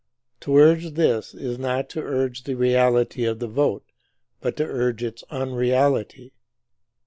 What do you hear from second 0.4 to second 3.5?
urge this is not to urge the reality of the